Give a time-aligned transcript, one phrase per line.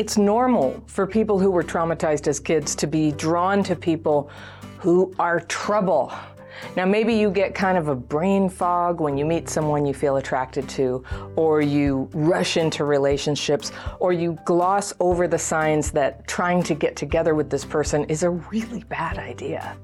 [0.00, 4.30] It's normal for people who were traumatized as kids to be drawn to people
[4.78, 6.10] who are trouble.
[6.74, 10.16] Now, maybe you get kind of a brain fog when you meet someone you feel
[10.16, 11.04] attracted to,
[11.36, 16.96] or you rush into relationships, or you gloss over the signs that trying to get
[16.96, 19.76] together with this person is a really bad idea.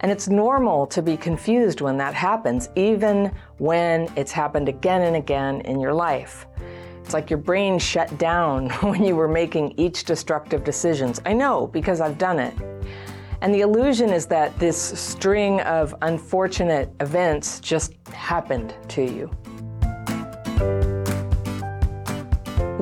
[0.00, 5.14] And it's normal to be confused when that happens, even when it's happened again and
[5.14, 6.48] again in your life.
[7.06, 11.20] It's like your brain shut down when you were making each destructive decisions.
[11.24, 12.52] I know because I've done it.
[13.42, 19.26] And the illusion is that this string of unfortunate events just happened to you.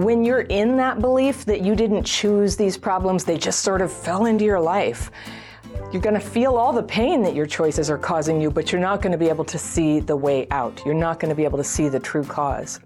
[0.02, 3.92] When you're in that belief that you didn't choose these problems, they just sort of
[3.92, 5.10] fell into your life,
[5.92, 8.80] you're going to feel all the pain that your choices are causing you, but you're
[8.80, 10.80] not going to be able to see the way out.
[10.86, 12.80] You're not going to be able to see the true cause.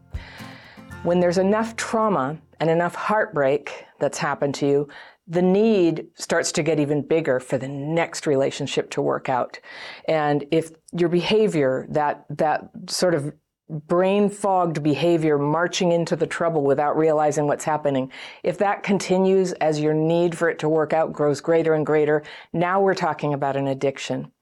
[1.04, 4.88] When there's enough trauma and enough heartbreak that's happened to you,
[5.28, 9.60] the need starts to get even bigger for the next relationship to work out.
[10.08, 13.32] And if your behavior, that, that sort of
[13.68, 18.10] brain fogged behavior marching into the trouble without realizing what's happening,
[18.42, 22.22] if that continues as your need for it to work out grows greater and greater,
[22.52, 24.32] now we're talking about an addiction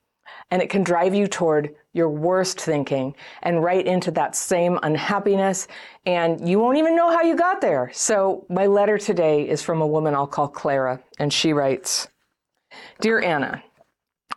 [0.51, 5.67] and it can drive you toward your worst thinking and right into that same unhappiness
[6.05, 7.89] and you won't even know how you got there.
[7.93, 12.07] So my letter today is from a woman I'll call Clara and she writes,
[13.01, 13.63] Dear Anna,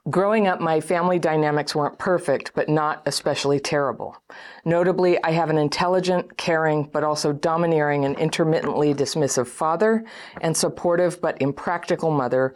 [0.09, 4.17] Growing up, my family dynamics weren't perfect, but not especially terrible.
[4.65, 10.05] Notably, I have an intelligent, caring, but also domineering and intermittently dismissive father,
[10.41, 12.55] and supportive but impractical mother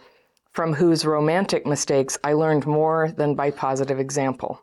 [0.54, 4.62] from whose romantic mistakes I learned more than by positive example.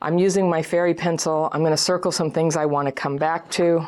[0.00, 1.48] I'm using my fairy pencil.
[1.52, 3.86] I'm going to circle some things I want to come back to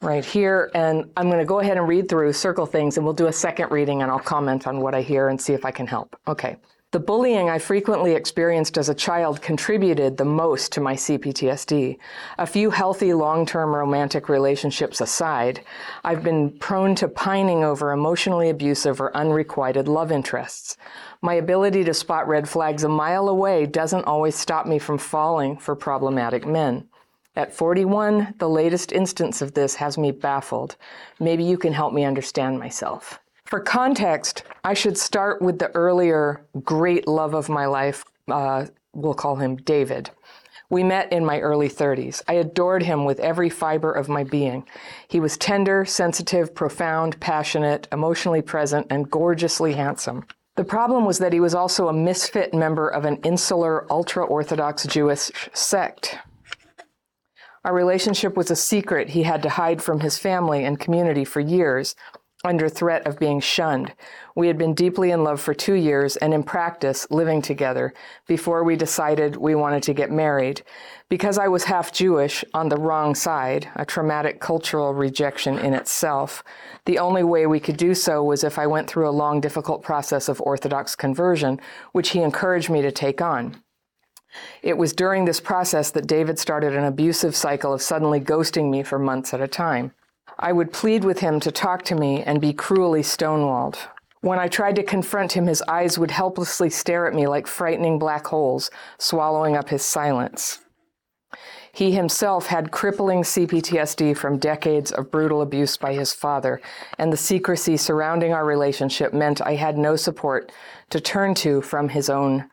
[0.00, 0.70] right here.
[0.74, 3.32] And I'm going to go ahead and read through, circle things, and we'll do a
[3.32, 6.16] second reading and I'll comment on what I hear and see if I can help.
[6.26, 6.56] Okay.
[6.92, 11.96] The bullying I frequently experienced as a child contributed the most to my CPTSD.
[12.36, 15.64] A few healthy long-term romantic relationships aside,
[16.04, 20.76] I've been prone to pining over emotionally abusive or unrequited love interests.
[21.22, 25.56] My ability to spot red flags a mile away doesn't always stop me from falling
[25.56, 26.90] for problematic men.
[27.34, 30.76] At 41, the latest instance of this has me baffled.
[31.18, 33.21] Maybe you can help me understand myself.
[33.52, 38.02] For context, I should start with the earlier great love of my life.
[38.26, 38.64] Uh,
[38.94, 40.08] we'll call him David.
[40.70, 42.22] We met in my early 30s.
[42.26, 44.66] I adored him with every fiber of my being.
[45.06, 50.24] He was tender, sensitive, profound, passionate, emotionally present, and gorgeously handsome.
[50.56, 54.86] The problem was that he was also a misfit member of an insular, ultra Orthodox
[54.86, 56.16] Jewish sect.
[57.66, 61.40] Our relationship was a secret he had to hide from his family and community for
[61.40, 61.94] years,
[62.44, 63.92] under threat of being shunned.
[64.34, 67.94] We had been deeply in love for two years and in practice living together
[68.26, 70.62] before we decided we wanted to get married.
[71.08, 76.42] Because I was half Jewish on the wrong side, a traumatic cultural rejection in itself,
[76.84, 79.84] the only way we could do so was if I went through a long, difficult
[79.84, 81.60] process of Orthodox conversion,
[81.92, 83.62] which he encouraged me to take on.
[84.62, 88.82] It was during this process that David started an abusive cycle of suddenly ghosting me
[88.82, 89.92] for months at a time.
[90.38, 93.76] I would plead with him to talk to me and be cruelly stonewalled.
[94.20, 97.98] When I tried to confront him, his eyes would helplessly stare at me like frightening
[97.98, 100.60] black holes, swallowing up his silence.
[101.74, 106.60] He himself had crippling CPTSD from decades of brutal abuse by his father,
[106.98, 110.52] and the secrecy surrounding our relationship meant I had no support
[110.90, 112.48] to turn to from his own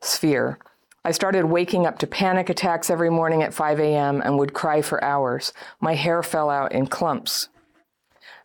[0.00, 0.58] sphere.
[1.06, 4.22] I started waking up to panic attacks every morning at 5 a.m.
[4.22, 5.52] and would cry for hours.
[5.78, 7.50] My hair fell out in clumps.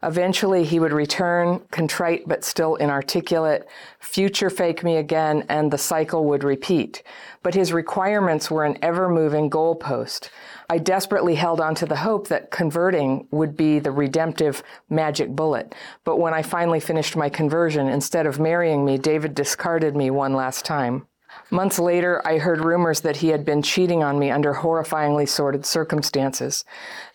[0.04, 3.66] Eventually, he would return, contrite but still inarticulate,
[4.00, 7.04] future fake me again, and the cycle would repeat.
[7.44, 10.30] But his requirements were an ever moving goalpost.
[10.70, 15.76] I desperately held on to the hope that converting would be the redemptive magic bullet.
[16.06, 20.34] But when I finally finished my conversion, instead of marrying me, David discarded me one
[20.34, 21.09] last time.
[21.52, 25.66] Months later, I heard rumors that he had been cheating on me under horrifyingly sordid
[25.66, 26.64] circumstances.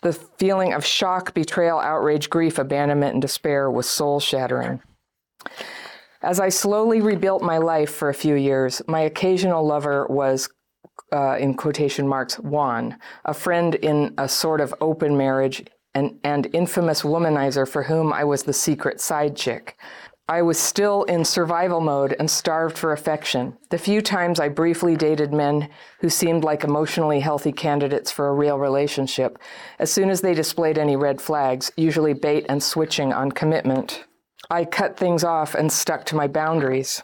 [0.03, 4.81] The feeling of shock, betrayal, outrage, grief, abandonment, and despair was soul shattering.
[6.23, 10.49] As I slowly rebuilt my life for a few years, my occasional lover was,
[11.13, 16.49] uh, in quotation marks, Juan, a friend in a sort of open marriage and, and
[16.55, 19.79] infamous womanizer for whom I was the secret side chick.
[20.27, 23.59] I was still in survival mode and starved for affection.
[23.69, 25.69] The few times I briefly dated men
[26.01, 29.39] who seemed like emotionally healthy candidates for a real relationship,
[29.79, 34.07] as soon as they displayed any red flags, usually bait and switching on commitment,
[34.49, 37.03] I cut things off and stuck to my boundaries.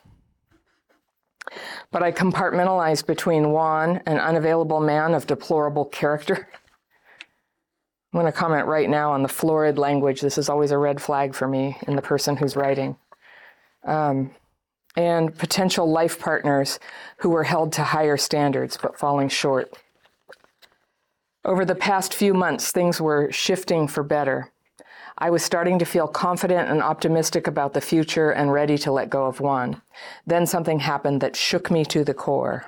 [1.91, 6.49] But I compartmentalized between Juan, an unavailable man of deplorable character.
[8.13, 10.23] I'm going to comment right now on the florid language.
[10.23, 12.97] This is always a red flag for me in the person who's writing
[13.85, 14.31] um,
[14.97, 16.79] and potential life partners
[17.19, 19.73] who were held to higher standards but falling short.
[21.45, 24.53] Over the past few months, things were shifting for better.
[25.17, 29.11] I was starting to feel confident and optimistic about the future and ready to let
[29.11, 29.81] go of Juan.
[30.27, 32.65] Then something happened that shook me to the core.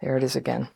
[0.00, 0.68] There it is again.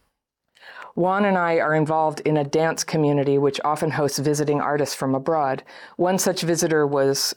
[0.95, 5.15] Juan and I are involved in a dance community which often hosts visiting artists from
[5.15, 5.65] abroad.
[5.97, 7.35] One such visitor was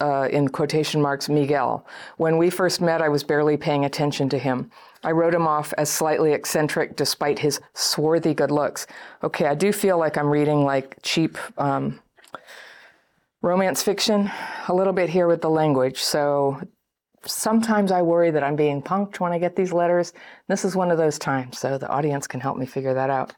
[0.00, 1.86] uh, in quotation marks, Miguel.
[2.16, 4.70] When we first met, I was barely paying attention to him.
[5.04, 8.86] I wrote him off as slightly eccentric despite his swarthy good looks.
[9.22, 12.00] Okay, I do feel like I'm reading like cheap um,
[13.42, 14.30] romance fiction
[14.68, 16.00] a little bit here with the language.
[16.00, 16.60] So
[17.26, 20.12] sometimes I worry that I'm being punked when I get these letters.
[20.48, 23.34] This is one of those times, so the audience can help me figure that out.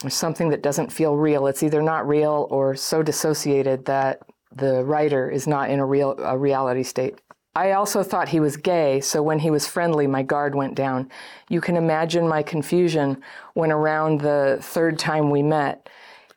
[0.00, 1.46] There's something that doesn't feel real.
[1.46, 4.20] It's either not real or so dissociated that
[4.54, 7.18] the writer is not in a real a reality state.
[7.54, 11.10] I also thought he was gay, so when he was friendly, my guard went down.
[11.48, 13.22] You can imagine my confusion
[13.54, 15.88] when around the third time we met,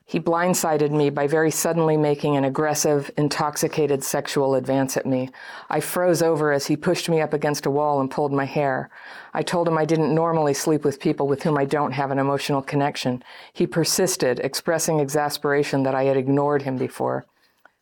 [0.10, 5.30] he blindsided me by very suddenly making an aggressive, intoxicated sexual advance at me.
[5.70, 8.90] I froze over as he pushed me up against a wall and pulled my hair.
[9.36, 12.18] I told him I didn't normally sleep with people with whom I don't have an
[12.18, 13.22] emotional connection.
[13.54, 17.26] He persisted, expressing exasperation that I had ignored him before.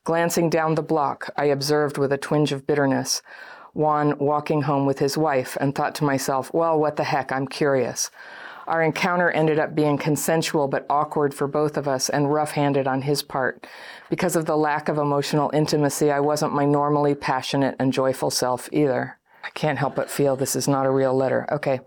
[0.07, 3.21] Glancing down the block, I observed with a twinge of bitterness
[3.73, 7.45] Juan walking home with his wife and thought to myself, well, what the heck, I'm
[7.45, 8.09] curious.
[8.67, 12.87] Our encounter ended up being consensual but awkward for both of us and rough handed
[12.87, 13.67] on his part.
[14.09, 18.69] Because of the lack of emotional intimacy, I wasn't my normally passionate and joyful self
[18.71, 19.17] either.
[19.43, 21.45] I can't help but feel this is not a real letter.
[21.51, 21.81] Okay.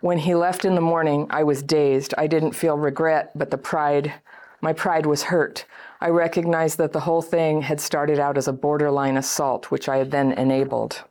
[0.00, 2.12] When he left in the morning, I was dazed.
[2.18, 4.14] I didn't feel regret, but the pride,
[4.60, 5.64] my pride was hurt.
[6.06, 9.96] I recognized that the whole thing had started out as a borderline assault, which I
[9.96, 11.02] had then enabled.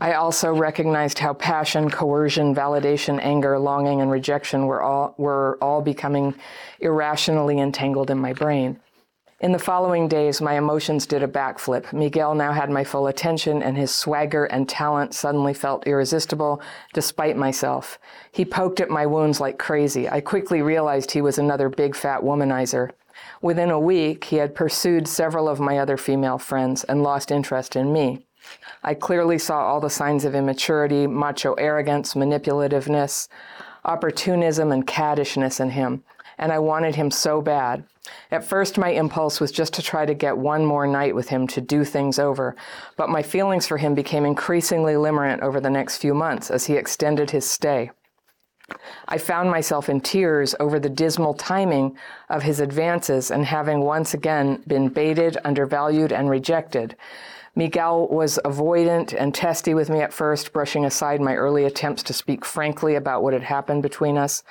[0.00, 5.82] I also recognized how passion, coercion, validation, anger, longing, and rejection were all, were all
[5.82, 6.34] becoming
[6.80, 8.80] irrationally entangled in my brain.
[9.40, 11.92] In the following days, my emotions did a backflip.
[11.92, 16.62] Miguel now had my full attention, and his swagger and talent suddenly felt irresistible,
[16.94, 17.98] despite myself.
[18.30, 20.08] He poked at my wounds like crazy.
[20.08, 22.92] I quickly realized he was another big fat womanizer.
[23.40, 27.76] Within a week, he had pursued several of my other female friends and lost interest
[27.76, 28.26] in me.
[28.82, 33.28] I clearly saw all the signs of immaturity, macho arrogance, manipulativeness,
[33.84, 36.02] opportunism, and caddishness in him,
[36.38, 37.84] and I wanted him so bad.
[38.30, 41.46] At first, my impulse was just to try to get one more night with him
[41.48, 42.56] to do things over,
[42.96, 46.74] but my feelings for him became increasingly limerent over the next few months as he
[46.74, 47.90] extended his stay.
[49.08, 51.96] I found myself in tears over the dismal timing
[52.28, 56.96] of his advances and having once again been baited, undervalued, and rejected.
[57.54, 62.14] Miguel was avoidant and testy with me at first, brushing aside my early attempts to
[62.14, 64.42] speak frankly about what had happened between us.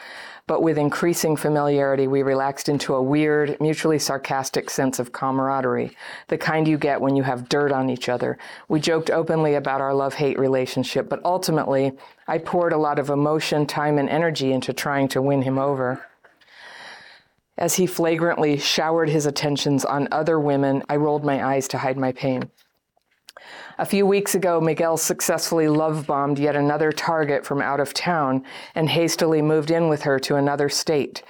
[0.51, 5.95] But with increasing familiarity, we relaxed into a weird, mutually sarcastic sense of camaraderie,
[6.28, 8.37] the kind you get when you have dirt on each other.
[8.68, 11.94] We joked openly about our love hate relationship, but ultimately,
[12.28, 16.06] I poured a lot of emotion, time, and energy into trying to win him over.
[17.57, 21.95] As he flagrantly showered his attentions on other women, I rolled my eyes to hide
[21.95, 22.52] my pain.
[23.78, 28.44] A few weeks ago, Miguel successfully love bombed yet another target from out of town
[28.76, 31.24] and hastily moved in with her to another state.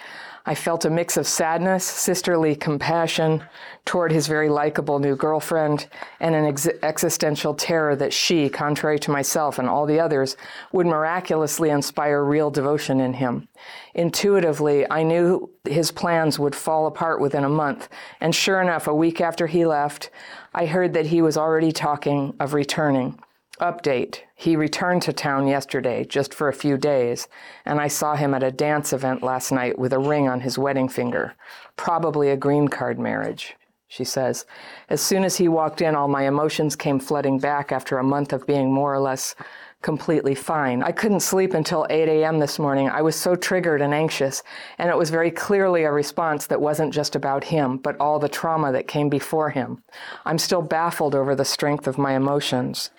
[0.45, 3.43] I felt a mix of sadness, sisterly compassion
[3.85, 5.87] toward his very likable new girlfriend,
[6.19, 10.37] and an ex- existential terror that she, contrary to myself and all the others,
[10.71, 13.47] would miraculously inspire real devotion in him.
[13.93, 17.87] Intuitively, I knew his plans would fall apart within a month,
[18.19, 20.09] and sure enough, a week after he left,
[20.53, 23.19] I heard that he was already talking of returning.
[23.61, 27.27] Update He returned to town yesterday, just for a few days,
[27.63, 30.57] and I saw him at a dance event last night with a ring on his
[30.57, 31.35] wedding finger.
[31.77, 33.55] Probably a green card marriage,
[33.91, 34.45] she says.
[34.87, 38.31] As soon as he walked in, all my emotions came flooding back after a month
[38.31, 39.35] of being more or less
[39.81, 40.81] completely fine.
[40.81, 42.39] I couldn't sleep until 8 a.m.
[42.39, 42.87] this morning.
[42.87, 44.43] I was so triggered and anxious,
[44.77, 48.29] and it was very clearly a response that wasn't just about him, but all the
[48.29, 49.83] trauma that came before him.
[50.23, 52.91] I'm still baffled over the strength of my emotions.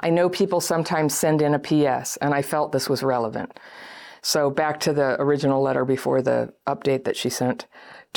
[0.00, 3.60] I know people sometimes send in a PS, and I felt this was relevant.
[4.22, 7.66] So, back to the original letter before the update that she sent.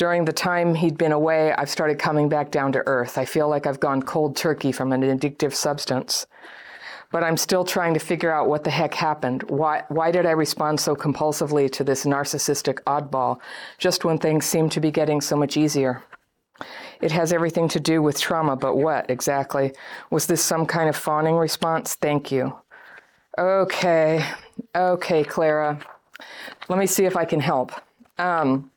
[0.00, 3.18] During the time he'd been away, I've started coming back down to earth.
[3.18, 6.26] I feel like I've gone cold turkey from an addictive substance
[7.12, 9.42] but I'm still trying to figure out what the heck happened.
[9.50, 13.40] Why, why did I respond so compulsively to this narcissistic oddball
[13.78, 16.04] just when things seem to be getting so much easier?
[17.00, 19.72] It has everything to do with trauma, but what exactly?
[20.10, 21.96] Was this some kind of fawning response?
[21.96, 22.56] Thank you.
[23.36, 24.24] Okay,
[24.74, 25.80] okay, Clara.
[26.68, 27.72] Let me see if I can help.
[28.18, 28.70] Um,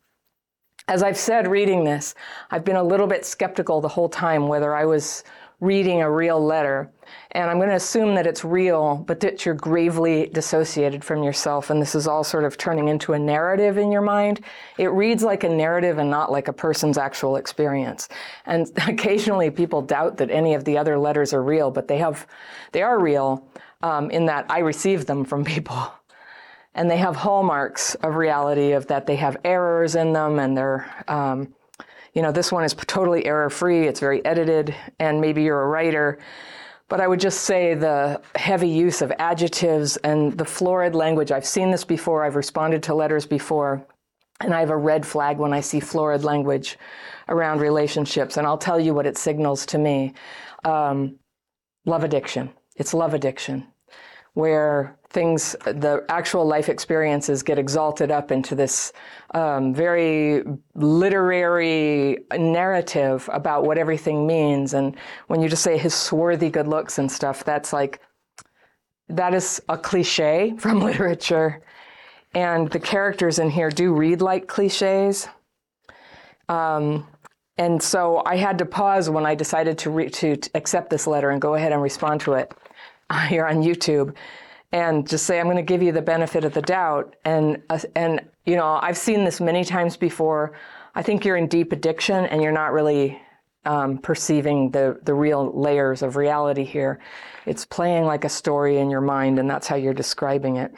[0.87, 2.15] as I've said reading this,
[2.51, 5.23] I've been a little bit skeptical the whole time whether I was
[5.63, 6.91] reading a real letter.
[7.31, 11.69] And I'm going to assume that it's real, but that you're gravely dissociated from yourself.
[11.69, 14.41] And this is all sort of turning into a narrative in your mind.
[14.77, 18.09] It reads like a narrative and not like a person's actual experience.
[18.45, 22.27] And occasionally people doubt that any of the other letters are real, but they have,
[22.73, 23.47] they are real
[23.81, 25.93] um, in that I receive them from people.
[26.75, 31.03] And they have hallmarks of reality of that they have errors in them and they're,
[31.07, 31.53] um,
[32.13, 35.67] you know, this one is totally error free, it's very edited, and maybe you're a
[35.67, 36.19] writer.
[36.89, 41.31] But I would just say the heavy use of adjectives and the florid language.
[41.31, 43.85] I've seen this before, I've responded to letters before,
[44.41, 46.77] and I have a red flag when I see florid language
[47.29, 48.37] around relationships.
[48.37, 50.13] And I'll tell you what it signals to me
[50.65, 51.17] um,
[51.85, 52.51] love addiction.
[52.75, 53.67] It's love addiction,
[54.33, 58.91] where things, the actual life experiences get exalted up into this
[59.35, 64.73] um, very literary narrative about what everything means.
[64.73, 64.95] And
[65.27, 68.01] when you just say his swarthy good looks and stuff, that's like,
[69.07, 71.61] that is a cliche from literature.
[72.33, 75.27] And the characters in here do read like cliches.
[76.49, 77.07] Um,
[77.59, 81.05] and so I had to pause when I decided to, re- to, to accept this
[81.05, 82.51] letter and go ahead and respond to it
[83.27, 84.15] here on YouTube
[84.71, 87.15] and just say, I'm going to give you the benefit of the doubt.
[87.23, 90.53] And, uh, and, you know, I've seen this many times before.
[90.95, 93.21] I think you're in deep addiction and you're not really
[93.65, 96.99] um, perceiving the, the real layers of reality here.
[97.45, 100.73] It's playing like a story in your mind, and that's how you're describing it.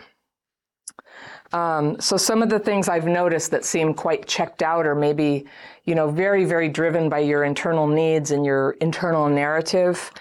[1.54, 5.46] Um, so some of the things I've noticed that seem quite checked out, or maybe,
[5.86, 10.12] you know, very, very driven by your internal needs and your internal narrative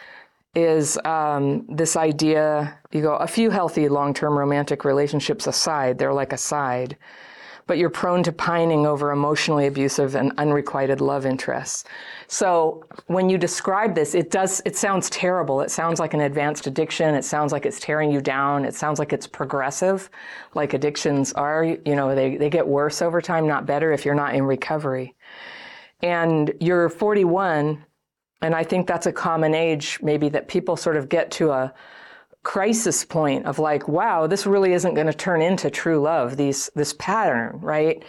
[0.55, 6.33] is um, this idea you go a few healthy long-term romantic relationships aside they're like
[6.33, 6.97] a side
[7.67, 11.85] but you're prone to pining over emotionally abusive and unrequited love interests.
[12.27, 15.61] So when you describe this it does it sounds terrible.
[15.61, 17.15] It sounds like an advanced addiction.
[17.15, 18.65] It sounds like it's tearing you down.
[18.65, 20.11] It sounds like it's progressive
[20.55, 24.15] like addictions are you know they, they get worse over time not better if you're
[24.15, 25.15] not in recovery.
[26.03, 27.83] And you're 41
[28.45, 31.73] and I think that's a common age, maybe, that people sort of get to a
[32.43, 36.71] crisis point of like, wow, this really isn't going to turn into true love, these,
[36.75, 38.05] this pattern, right?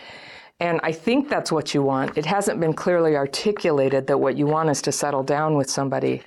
[0.59, 2.17] And I think that's what you want.
[2.17, 6.21] It hasn't been clearly articulated that what you want is to settle down with somebody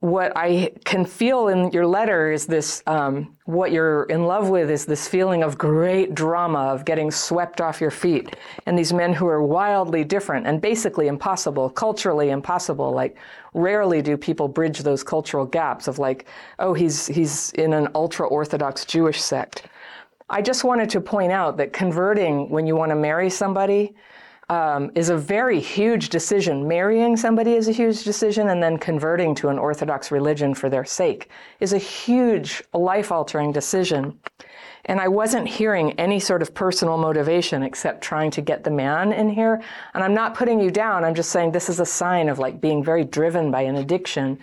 [0.00, 4.70] what I can feel in your letter is this um, what you're in love with
[4.70, 8.34] is this feeling of great drama, of getting swept off your feet.
[8.64, 12.92] And these men who are wildly different and basically impossible, culturally impossible.
[12.92, 13.18] Like,
[13.52, 16.26] rarely do people bridge those cultural gaps of like,
[16.58, 19.66] oh, he's, he's in an ultra Orthodox Jewish sect.
[20.30, 23.94] I just wanted to point out that converting when you want to marry somebody
[24.50, 26.66] um, is a very huge decision.
[26.66, 30.84] Marrying somebody is a huge decision, and then converting to an Orthodox religion for their
[30.84, 31.30] sake
[31.60, 34.18] is a huge life altering decision.
[34.86, 39.12] And I wasn't hearing any sort of personal motivation except trying to get the man
[39.12, 39.62] in here.
[39.94, 42.60] And I'm not putting you down, I'm just saying this is a sign of like
[42.60, 44.38] being very driven by an addiction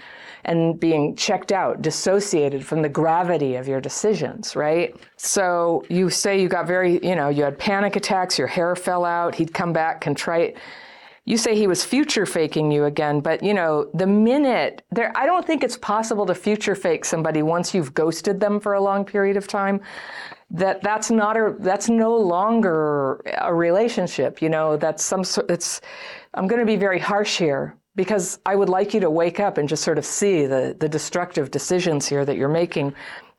[0.46, 4.96] and being checked out, dissociated from the gravity of your decisions, right?
[5.18, 9.04] So you say you got very, you know, you had panic attacks, your hair fell
[9.04, 10.58] out, he'd come back contrite.
[11.28, 15.26] You say he was future faking you again, but you know, the minute there, I
[15.26, 19.04] don't think it's possible to future fake somebody once you've ghosted them for a long
[19.04, 19.82] period of time.
[20.50, 24.42] That that's not a that's no longer a relationship.
[24.42, 25.52] You know, that's some sort.
[25.52, 25.82] it's.
[26.34, 29.58] I'm going to be very harsh here, because I would like you to wake up
[29.58, 32.94] and just sort of see the, the destructive decisions here that you're making,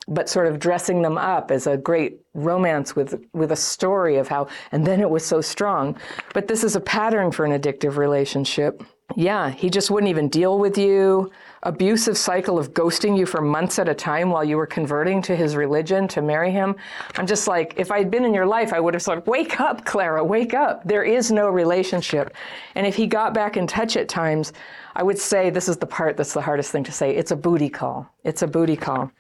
[0.09, 4.29] but sort of dressing them up as a great romance with, with a story of
[4.29, 5.97] how, and then it was so strong.
[6.35, 8.83] But this is a pattern for an addictive relationship.
[9.17, 11.31] Yeah, he just wouldn't even deal with you.
[11.62, 15.35] Abusive cycle of ghosting you for months at a time while you were converting to
[15.35, 16.77] his religion to marry him.
[17.17, 19.85] I'm just like, if I'd been in your life, I would have said, wake up,
[19.85, 20.85] Clara, wake up.
[20.85, 22.37] There is no relationship.
[22.75, 24.53] And if he got back in touch at times,
[24.95, 27.17] I would say this is the part that's the hardest thing to say.
[27.17, 28.09] It's a booty call.
[28.25, 29.11] It's a booty call.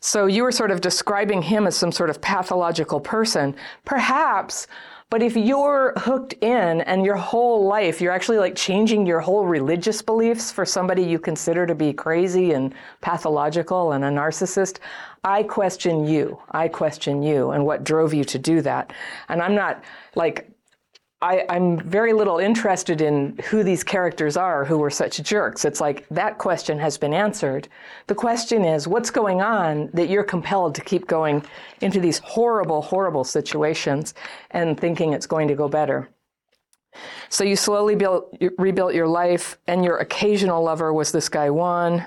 [0.00, 3.54] So you were sort of describing him as some sort of pathological person.
[3.84, 4.66] Perhaps
[5.08, 9.46] but if you're hooked in and your whole life, you're actually like changing your whole
[9.46, 14.78] religious beliefs for somebody you consider to be crazy and pathological and a narcissist,
[15.22, 16.40] I question you.
[16.50, 18.92] I question you and what drove you to do that.
[19.28, 19.84] And I'm not
[20.16, 20.50] like,
[21.22, 25.64] I, am very little interested in who these characters are who were such jerks.
[25.64, 27.68] It's like that question has been answered.
[28.06, 31.42] The question is, what's going on that you're compelled to keep going
[31.80, 34.12] into these horrible, horrible situations
[34.50, 36.10] and thinking it's going to go better?
[37.30, 42.04] So you slowly built, rebuilt your life, and your occasional lover was this guy Juan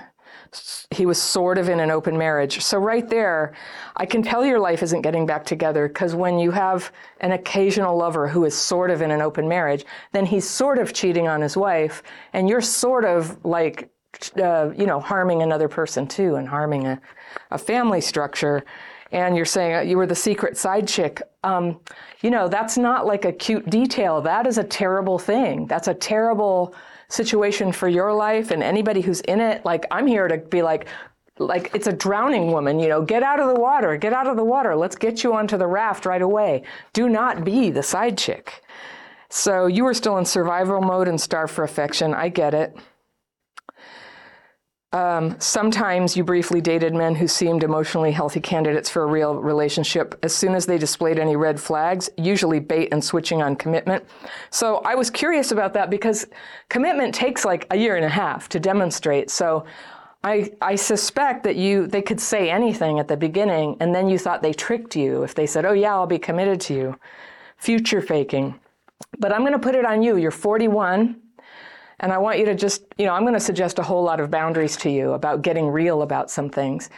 [0.90, 2.62] he was sort of in an open marriage.
[2.62, 3.54] So, right there,
[3.96, 7.96] I can tell your life isn't getting back together because when you have an occasional
[7.96, 11.40] lover who is sort of in an open marriage, then he's sort of cheating on
[11.40, 12.02] his wife,
[12.32, 13.90] and you're sort of like,
[14.42, 17.00] uh, you know, harming another person too and harming a,
[17.52, 18.64] a family structure.
[19.12, 21.22] And you're saying uh, you were the secret side chick.
[21.44, 21.80] Um,
[22.20, 24.20] you know, that's not like a cute detail.
[24.20, 25.66] That is a terrible thing.
[25.66, 26.74] That's a terrible
[27.10, 29.64] situation for your life and anybody who's in it.
[29.64, 30.88] Like, I'm here to be like,
[31.38, 34.36] like it's a drowning woman, you know, get out of the water, get out of
[34.36, 34.76] the water.
[34.76, 36.62] Let's get you onto the raft right away.
[36.92, 38.62] Do not be the side chick.
[39.28, 42.14] So you were still in survival mode and starved for affection.
[42.14, 42.76] I get it.
[44.92, 50.18] Um, sometimes you briefly dated men who seemed emotionally healthy candidates for a real relationship.
[50.24, 54.04] As soon as they displayed any red flags, usually bait and switching on commitment.
[54.50, 56.26] So I was curious about that because
[56.68, 59.30] commitment takes like a year and a half to demonstrate.
[59.30, 59.64] So
[60.24, 64.18] I, I suspect that you they could say anything at the beginning and then you
[64.18, 66.98] thought they tricked you if they said, "Oh yeah, I'll be committed to you."
[67.56, 68.58] Future faking.
[69.18, 70.16] But I'm going to put it on you.
[70.16, 71.16] You're 41
[72.00, 74.20] and I want you to just, you know, I'm going to suggest a whole lot
[74.20, 76.90] of boundaries to you about getting real about some things.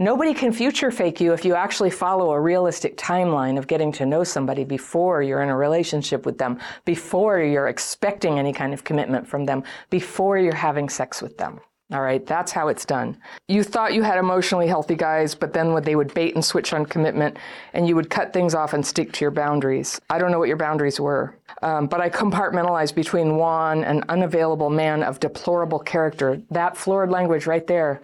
[0.00, 4.06] Nobody can future fake you if you actually follow a realistic timeline of getting to
[4.06, 8.84] know somebody before you're in a relationship with them, before you're expecting any kind of
[8.84, 11.60] commitment from them, before you're having sex with them.
[11.90, 13.16] All right, that's how it's done.
[13.48, 16.84] You thought you had emotionally healthy guys, but then they would bait and switch on
[16.84, 17.38] commitment,
[17.72, 19.98] and you would cut things off and stick to your boundaries.
[20.10, 24.68] I don't know what your boundaries were, um, but I compartmentalized between Juan, an unavailable
[24.68, 26.42] man of deplorable character.
[26.50, 28.02] That florid language right there.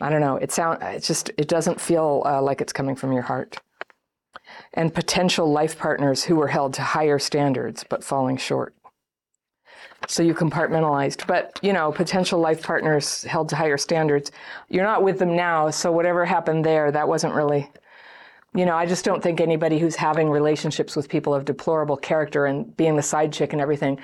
[0.00, 0.36] I don't know.
[0.36, 0.80] It sound.
[0.80, 1.32] It just.
[1.36, 3.58] It doesn't feel uh, like it's coming from your heart.
[4.74, 8.74] And potential life partners who were held to higher standards but falling short.
[10.08, 11.26] So you compartmentalized.
[11.26, 14.32] But, you know, potential life partners held to higher standards.
[14.68, 17.70] You're not with them now, so whatever happened there, that wasn't really
[18.54, 22.44] you know, I just don't think anybody who's having relationships with people of deplorable character
[22.44, 23.98] and being the side chick and everything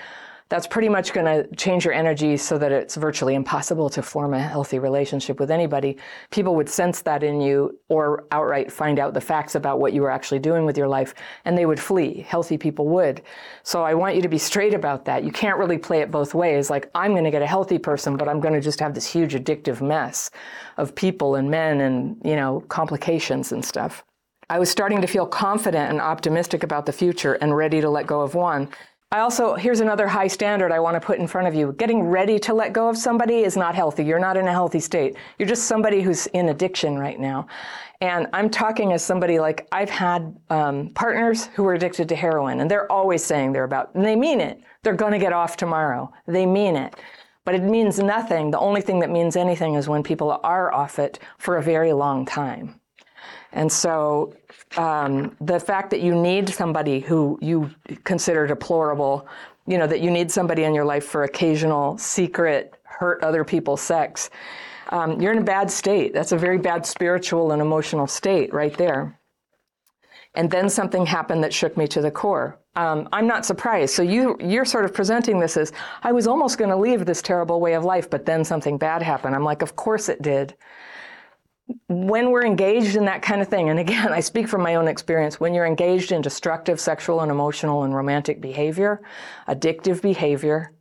[0.48, 4.32] that's pretty much going to change your energy so that it's virtually impossible to form
[4.32, 5.98] a healthy relationship with anybody.
[6.30, 10.00] People would sense that in you or outright find out the facts about what you
[10.00, 12.24] were actually doing with your life and they would flee.
[12.26, 13.22] Healthy people would.
[13.62, 15.22] So I want you to be straight about that.
[15.22, 16.70] You can't really play it both ways.
[16.70, 19.06] Like, I'm going to get a healthy person, but I'm going to just have this
[19.06, 20.30] huge addictive mess
[20.78, 24.02] of people and men and, you know, complications and stuff.
[24.50, 28.06] I was starting to feel confident and optimistic about the future and ready to let
[28.06, 28.70] go of Juan.
[29.10, 31.72] I also, here's another high standard I want to put in front of you.
[31.78, 34.04] Getting ready to let go of somebody is not healthy.
[34.04, 35.16] You're not in a healthy state.
[35.38, 37.46] You're just somebody who's in addiction right now.
[38.02, 42.60] And I'm talking as somebody like I've had um, partners who were addicted to heroin,
[42.60, 44.60] and they're always saying they're about, and they mean it.
[44.82, 46.12] They're going to get off tomorrow.
[46.26, 46.94] They mean it.
[47.46, 48.50] But it means nothing.
[48.50, 51.94] The only thing that means anything is when people are off it for a very
[51.94, 52.78] long time.
[53.52, 54.34] And so
[54.76, 57.70] um, the fact that you need somebody who you
[58.04, 59.26] consider deplorable,
[59.66, 63.76] you know, that you need somebody in your life for occasional secret hurt other people
[63.76, 64.30] sex,
[64.90, 66.12] um, you're in a bad state.
[66.12, 69.18] That's a very bad spiritual and emotional state right there.
[70.34, 72.58] And then something happened that shook me to the core.
[72.76, 73.94] Um, I'm not surprised.
[73.94, 77.22] So you you're sort of presenting this as I was almost going to leave this
[77.22, 79.34] terrible way of life, but then something bad happened.
[79.34, 80.54] I'm like, of course it did
[81.88, 84.88] when we're engaged in that kind of thing, and again, I speak from my own
[84.88, 89.02] experience, when you're engaged in destructive sexual and emotional and romantic behavior,
[89.48, 90.72] addictive behavior,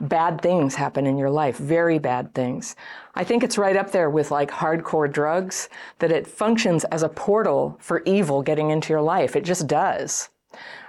[0.00, 2.74] bad things happen in your life, very bad things.
[3.14, 7.08] I think it's right up there with like hardcore drugs, that it functions as a
[7.08, 9.36] portal for evil getting into your life.
[9.36, 10.30] It just does.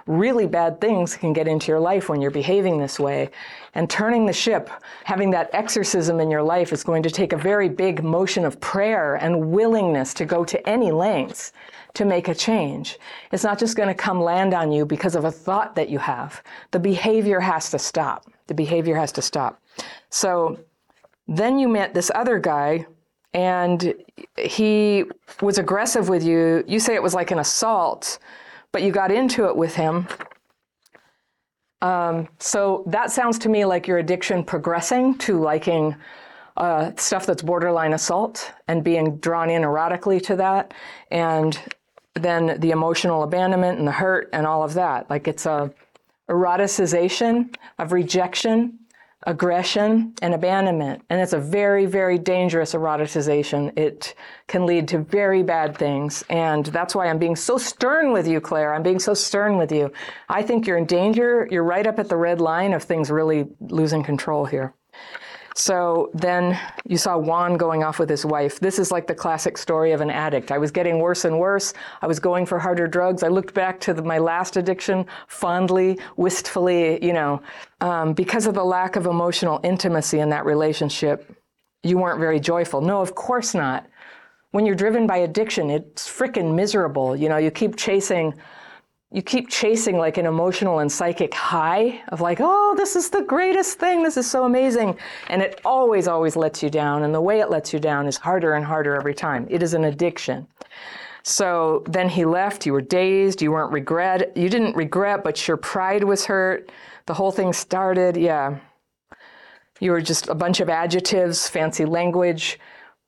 [0.06, 3.30] Really bad things can get into your life when you're behaving this way.
[3.74, 4.70] And turning the ship,
[5.04, 8.60] having that exorcism in your life is going to take a very big motion of
[8.60, 11.52] prayer and willingness to go to any lengths
[11.94, 12.98] to make a change.
[13.32, 15.98] It's not just going to come land on you because of a thought that you
[15.98, 16.42] have.
[16.70, 18.30] The behavior has to stop.
[18.46, 19.60] The behavior has to stop.
[20.10, 20.58] So
[21.28, 22.86] then you met this other guy
[23.34, 23.94] and
[24.36, 25.04] he
[25.40, 26.64] was aggressive with you.
[26.66, 28.18] You say it was like an assault,
[28.72, 30.08] but you got into it with him.
[31.82, 35.94] Um, so that sounds to me like your addiction progressing to liking
[36.56, 40.74] uh, stuff that's borderline assault and being drawn in erotically to that,
[41.10, 41.60] and
[42.14, 45.08] then the emotional abandonment and the hurt and all of that.
[45.10, 45.72] Like it's a
[46.30, 48.78] eroticization of rejection
[49.24, 51.02] aggression and abandonment.
[51.10, 53.76] And it's a very, very dangerous eroticization.
[53.78, 54.14] It
[54.48, 56.24] can lead to very bad things.
[56.28, 58.74] And that's why I'm being so stern with you, Claire.
[58.74, 59.92] I'm being so stern with you.
[60.28, 61.48] I think you're in danger.
[61.50, 64.74] You're right up at the red line of things really losing control here.
[65.54, 68.58] So then you saw Juan going off with his wife.
[68.58, 70.50] This is like the classic story of an addict.
[70.50, 71.74] I was getting worse and worse.
[72.00, 73.22] I was going for harder drugs.
[73.22, 77.42] I looked back to the, my last addiction fondly, wistfully, you know,
[77.80, 81.36] um, because of the lack of emotional intimacy in that relationship.
[81.82, 82.80] You weren't very joyful.
[82.80, 83.86] No, of course not.
[84.52, 87.16] When you're driven by addiction, it's freaking miserable.
[87.16, 88.34] You know, you keep chasing
[89.12, 93.22] you keep chasing like an emotional and psychic high of like, oh, this is the
[93.22, 94.02] greatest thing.
[94.02, 94.98] This is so amazing.
[95.28, 97.02] And it always, always lets you down.
[97.02, 99.46] And the way it lets you down is harder and harder every time.
[99.50, 100.46] It is an addiction.
[101.24, 102.64] So then he left.
[102.64, 103.42] You were dazed.
[103.42, 104.34] You weren't regret.
[104.34, 106.72] You didn't regret, but your pride was hurt.
[107.06, 108.16] The whole thing started.
[108.16, 108.58] Yeah.
[109.78, 112.58] You were just a bunch of adjectives, fancy language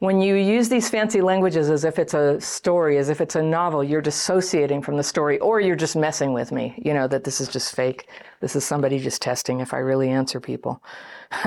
[0.04, 3.42] when you use these fancy languages as if it's a story, as if it's a
[3.42, 7.24] novel, you're dissociating from the story, or you're just messing with me, you know, that
[7.24, 8.08] this is just fake.
[8.40, 10.82] This is somebody just testing if I really answer people.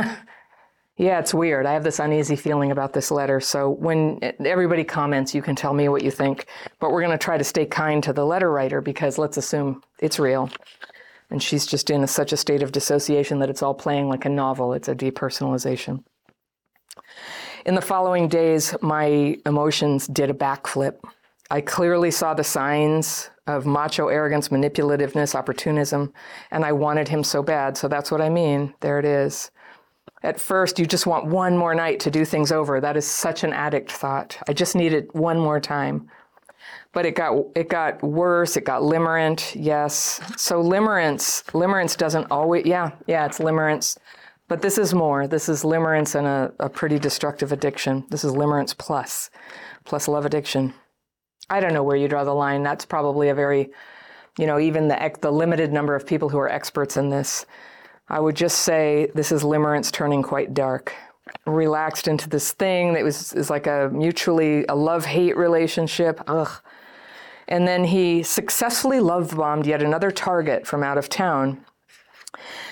[0.97, 1.67] yeah, it's weird.
[1.67, 3.39] I have this uneasy feeling about this letter.
[3.39, 6.47] So when everybody comments, you can tell me what you think.
[6.79, 9.83] But we're going to try to stay kind to the letter writer because let's assume
[9.99, 10.49] it's real.
[11.29, 14.25] And she's just in a, such a state of dissociation that it's all playing like
[14.25, 14.73] a novel.
[14.73, 16.03] It's a depersonalization.
[17.67, 20.99] In the following days, my emotions did a backflip.
[21.51, 26.13] I clearly saw the signs of macho arrogance, manipulativeness, opportunism,
[26.51, 27.75] and I wanted him so bad.
[27.75, 28.73] So that's what I mean.
[28.79, 29.51] There it is.
[30.23, 32.79] At first, you just want one more night to do things over.
[32.79, 34.37] That is such an addict thought.
[34.47, 36.09] I just needed one more time.
[36.93, 38.55] But it got it got worse.
[38.55, 39.53] It got limerent.
[39.61, 40.21] Yes.
[40.37, 42.65] So limerence, limerence doesn't always.
[42.65, 43.25] Yeah, yeah.
[43.25, 43.97] It's limerence.
[44.47, 45.27] But this is more.
[45.27, 48.05] This is limerence and a, a pretty destructive addiction.
[48.09, 49.29] This is limerence plus,
[49.83, 50.73] plus love addiction.
[51.49, 52.63] I don't know where you draw the line.
[52.63, 53.69] That's probably a very,
[54.37, 57.45] you know, even the, the limited number of people who are experts in this.
[58.07, 60.93] I would just say this is limerence turning quite dark.
[61.45, 66.21] Relaxed into this thing that was is like a mutually a love hate relationship.
[66.27, 66.49] Ugh.
[67.49, 71.65] And then he successfully love bombed yet another target from out of town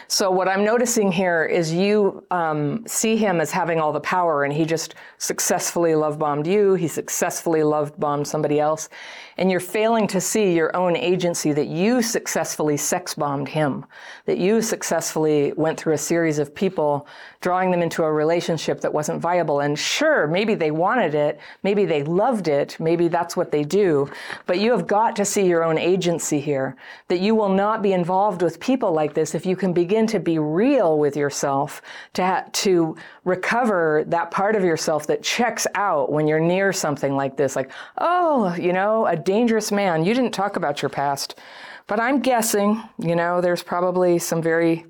[0.07, 4.43] so what I'm noticing here is you um, see him as having all the power,
[4.43, 6.75] and he just successfully love bombed you.
[6.75, 8.89] He successfully love bombed somebody else,
[9.37, 13.85] and you're failing to see your own agency that you successfully sex bombed him,
[14.25, 17.07] that you successfully went through a series of people,
[17.45, 19.59] drawing them into a relationship that wasn't viable.
[19.59, 24.09] And sure, maybe they wanted it, maybe they loved it, maybe that's what they do,
[24.47, 26.75] but you have got to see your own agency here,
[27.07, 30.19] that you will not be involved with people like this if you can begin to
[30.19, 36.11] be real with yourself, to, ha- to recover that part of yourself that checks out
[36.11, 40.03] when you're near something like this, like, oh, you know, a dangerous man.
[40.03, 41.37] You didn't talk about your past,
[41.85, 44.87] but I'm guessing, you know, there's probably some very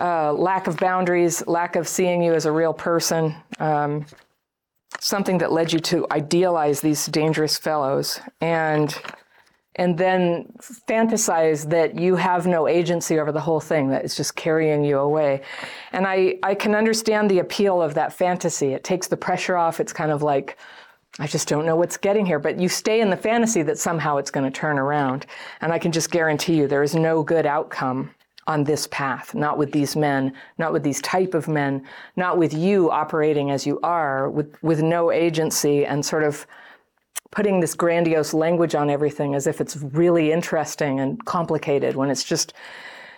[0.00, 4.06] uh, lack of boundaries, lack of seeing you as a real person, um,
[5.00, 8.96] something that led you to idealize these dangerous fellows and
[9.78, 14.34] and then fantasize that you have no agency over the whole thing, that it's just
[14.34, 15.40] carrying you away.
[15.92, 18.72] And I, I can understand the appeal of that fantasy.
[18.72, 19.78] It takes the pressure off.
[19.78, 20.58] It's kind of like,
[21.20, 22.40] I just don't know what's getting here.
[22.40, 25.26] But you stay in the fantasy that somehow it's going to turn around.
[25.60, 28.10] And I can just guarantee you there is no good outcome
[28.48, 31.84] on this path, not with these men, not with these type of men,
[32.16, 36.46] not with you operating as you are, with, with no agency and sort of
[37.30, 42.24] putting this grandiose language on everything as if it's really interesting and complicated when it's
[42.24, 42.54] just,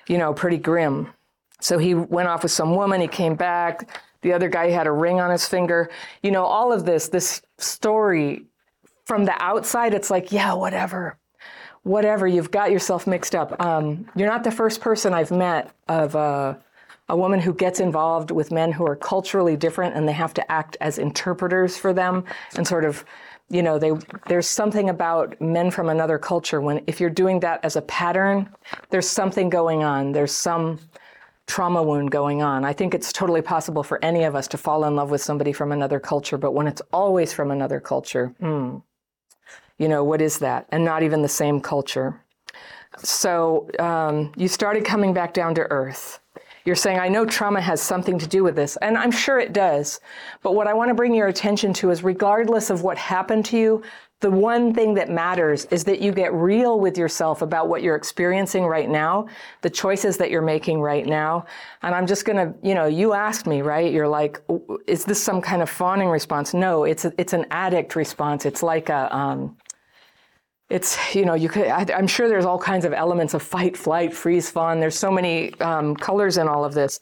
[0.09, 1.09] you know, pretty grim.
[1.61, 3.89] So he went off with some woman, he came back,
[4.23, 5.91] the other guy had a ring on his finger.
[6.25, 8.47] You know, all of this, this story
[9.05, 11.20] from the outside, it's like, yeah, whatever.
[11.83, 13.61] Whatever, you've got yourself mixed up.
[13.61, 16.55] Um, you're not the first person I've met of uh,
[17.11, 20.53] a woman who gets involved with men who are culturally different and they have to
[20.53, 22.25] act as interpreters for them
[22.57, 23.05] and sort of
[23.51, 23.91] you know they
[24.29, 28.49] there's something about men from another culture when if you're doing that as a pattern
[28.91, 30.13] there's something going on.
[30.13, 30.79] There's some
[31.49, 32.65] trauma wound going on.
[32.65, 35.53] I think it's totally possible for any of us to fall in love with somebody
[35.53, 38.77] from another culture but when it's always from another culture hmm,
[39.81, 42.23] you know what is that and not even the same culture
[42.99, 46.21] so um, you started coming back down to earth
[46.65, 49.53] you're saying, I know trauma has something to do with this, and I'm sure it
[49.53, 50.01] does.
[50.43, 53.59] But what I want to bring your attention to is regardless of what happened to
[53.59, 53.83] you,
[54.21, 57.97] the one thing that matters is that you get real with yourself about what you're
[57.97, 59.27] experiencing right now,
[59.63, 61.47] the choices that you're making right now.
[61.83, 63.91] And I'm just going to, you know, you asked me, right?
[63.91, 64.43] You're like,
[64.87, 66.53] is this some kind of fawning response?
[66.53, 68.45] No, it's a, it's an addict response.
[68.45, 69.57] It's like a um,
[70.71, 73.77] it's you know you could I, am sure there's all kinds of elements of fight
[73.77, 74.81] flight freeze fawn.
[74.81, 77.01] There's so many um, colors in all of this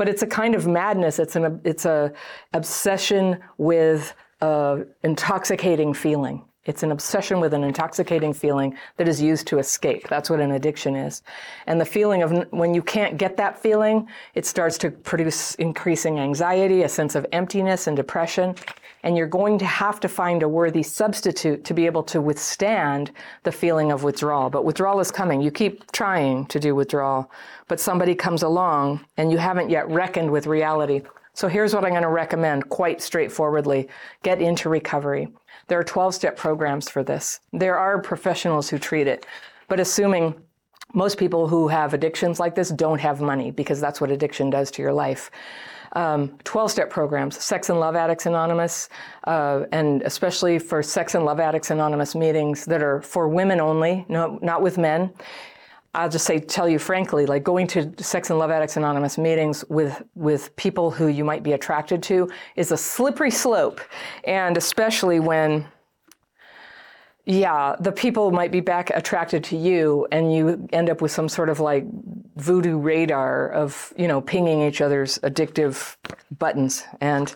[0.00, 1.18] but it's a kind of madness.
[1.18, 2.10] It's an it's a
[2.54, 9.46] obsession with a intoxicating feeling it's an obsession with an intoxicating feeling that is used
[9.48, 10.08] to escape.
[10.08, 11.22] That's what an addiction is.
[11.66, 16.18] And the feeling of when you can't get that feeling, it starts to produce increasing
[16.18, 18.54] anxiety, a sense of emptiness and depression
[19.02, 23.10] and you're going to have to find a worthy substitute to be able to withstand
[23.44, 24.50] the feeling of withdrawal.
[24.50, 25.40] But withdrawal is coming.
[25.40, 27.30] You keep trying to do withdrawal,
[27.68, 31.02] but somebody comes along and you haven't yet reckoned with reality.
[31.40, 33.88] So here's what I'm going to recommend quite straightforwardly
[34.22, 35.28] get into recovery.
[35.68, 37.40] There are 12 step programs for this.
[37.50, 39.24] There are professionals who treat it,
[39.66, 40.34] but assuming
[40.92, 44.70] most people who have addictions like this don't have money because that's what addiction does
[44.72, 45.30] to your life
[45.92, 48.88] um, 12 step programs, Sex and Love Addicts Anonymous,
[49.24, 54.04] uh, and especially for Sex and Love Addicts Anonymous meetings that are for women only,
[54.08, 55.12] no, not with men.
[55.92, 59.64] I'll just say, tell you frankly, like going to Sex and Love Addicts Anonymous meetings
[59.68, 63.80] with, with people who you might be attracted to is a slippery slope.
[64.24, 65.66] And especially when
[67.26, 71.28] yeah, the people might be back attracted to you, and you end up with some
[71.28, 71.84] sort of like
[72.36, 75.96] voodoo radar of you know pinging each other's addictive
[76.38, 76.84] buttons.
[77.00, 77.32] And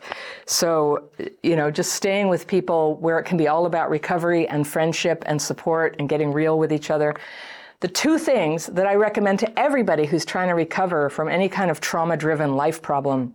[0.46, 1.10] so,
[1.42, 5.22] you know, just staying with people where it can be all about recovery and friendship
[5.26, 7.14] and support and getting real with each other.
[7.84, 11.70] The two things that I recommend to everybody who's trying to recover from any kind
[11.70, 13.34] of trauma driven life problem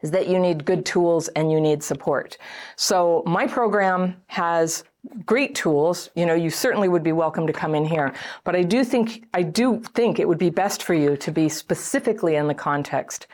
[0.00, 2.38] is that you need good tools and you need support.
[2.76, 4.84] So my program has
[5.26, 6.08] great tools.
[6.14, 8.14] You know, you certainly would be welcome to come in here.
[8.42, 11.50] But I do think I do think it would be best for you to be
[11.50, 13.26] specifically in the context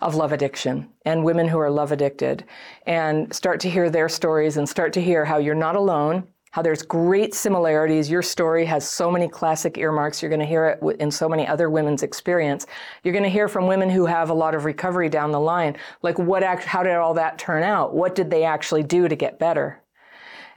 [0.00, 2.44] of love addiction and women who are love addicted
[2.86, 6.60] and start to hear their stories and start to hear how you're not alone how
[6.60, 8.10] there's great similarities.
[8.10, 10.22] Your story has so many classic earmarks.
[10.22, 12.66] You're going to hear it in so many other women's experience.
[13.02, 15.78] You're going to hear from women who have a lot of recovery down the line.
[16.02, 17.94] Like what, how did all that turn out?
[17.94, 19.80] What did they actually do to get better?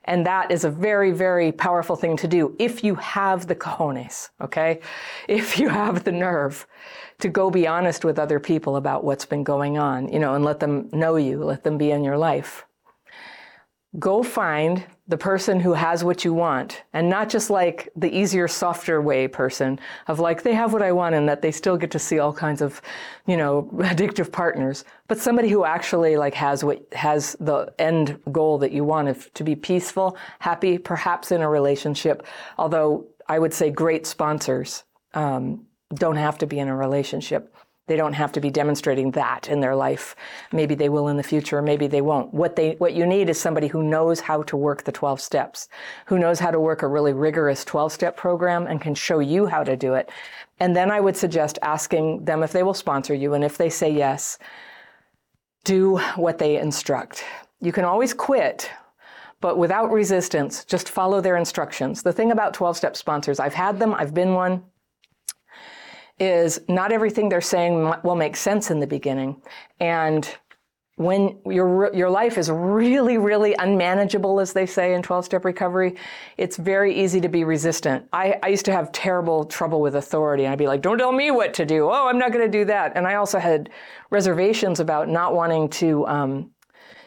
[0.04, 4.30] And that is a very, very powerful thing to do if you have the cojones,
[4.42, 4.82] okay?
[5.30, 6.68] If you have the nerve
[7.20, 10.44] to go be honest with other people about what's been going on, you know, and
[10.44, 12.66] let them know you, let them be in your life.
[13.98, 18.48] Go find the person who has what you want and not just like the easier
[18.48, 21.92] softer way person of like they have what i want and that they still get
[21.92, 22.82] to see all kinds of
[23.28, 28.58] you know addictive partners but somebody who actually like has what has the end goal
[28.58, 32.26] that you want if, to be peaceful happy perhaps in a relationship
[32.58, 37.56] although i would say great sponsors um, don't have to be in a relationship
[37.88, 40.16] they don't have to be demonstrating that in their life.
[40.52, 42.34] Maybe they will in the future, maybe they won't.
[42.34, 45.68] What they what you need is somebody who knows how to work the 12 steps,
[46.08, 49.64] who knows how to work a really rigorous 12-step program and can show you how
[49.64, 50.10] to do it.
[50.60, 53.70] And then I would suggest asking them if they will sponsor you and if they
[53.70, 54.40] say yes,
[55.64, 57.24] do what they instruct.
[57.62, 58.70] You can always quit
[59.42, 62.02] but without resistance, just follow their instructions.
[62.02, 64.64] The thing about 12 step sponsors, I've had them, I've been one
[66.20, 69.42] is not everything they're saying will make sense in the beginning.
[69.80, 70.28] And
[70.98, 75.94] when your your life is really really unmanageable as they say in 12 step recovery
[76.38, 78.08] it's very easy to be resistant.
[78.14, 81.12] I, I used to have terrible trouble with authority and i'd be like don't tell
[81.12, 81.90] me what to do.
[81.90, 82.94] Oh i'm not going to do that.
[82.96, 83.70] And i also had
[84.10, 86.52] reservations about not wanting to um,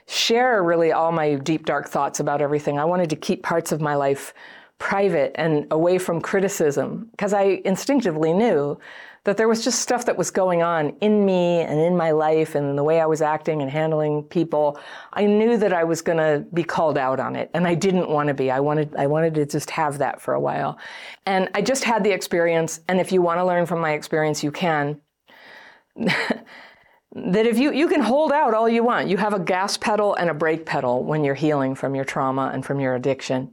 [0.07, 2.79] share really all my deep dark thoughts about everything.
[2.79, 4.35] I wanted to keep parts of my life
[4.79, 8.79] private and away from criticism because I instinctively knew
[9.25, 12.55] that there was just stuff that was going on in me and in my life
[12.55, 14.81] and the way I was acting and handling people.
[15.13, 18.09] I knew that I was going to be called out on it and I didn't
[18.09, 18.51] want to be.
[18.51, 20.79] I wanted I wanted to just have that for a while.
[21.27, 24.43] And I just had the experience and if you want to learn from my experience
[24.43, 25.01] you can.
[25.97, 29.09] that if you you can hold out all you want.
[29.09, 32.51] You have a gas pedal and a brake pedal when you're healing from your trauma
[32.55, 33.53] and from your addiction.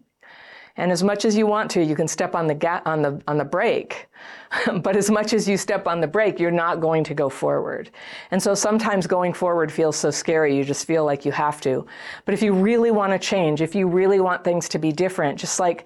[0.77, 3.21] And as much as you want to, you can step on the ga- on the
[3.27, 4.07] on the brake.
[4.81, 7.89] but as much as you step on the brake, you're not going to go forward.
[8.31, 11.85] And so sometimes going forward feels so scary, you just feel like you have to.
[12.25, 15.39] But if you really want to change, if you really want things to be different,
[15.39, 15.85] just like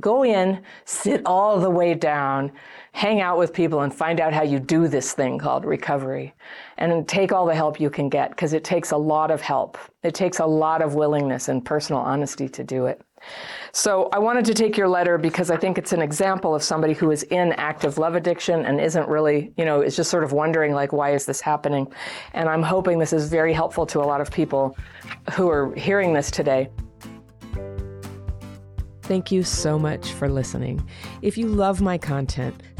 [0.00, 2.50] go in, sit all the way down,
[2.92, 6.34] hang out with people and find out how you do this thing called recovery.
[6.78, 9.78] And take all the help you can get because it takes a lot of help.
[10.02, 13.02] It takes a lot of willingness and personal honesty to do it.
[13.72, 16.92] So I wanted to take your letter because I think it's an example of somebody
[16.92, 20.32] who is in active love addiction and isn't really, you know, is just sort of
[20.32, 21.92] wondering like, why is this happening?
[22.32, 24.76] And I'm hoping this is very helpful to a lot of people
[25.34, 26.68] who are hearing this today.
[29.02, 30.86] Thank you so much for listening.
[31.20, 32.62] If you love my content,